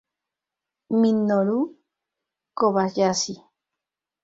[0.99, 1.59] Minoru
[2.57, 3.33] Kobayashi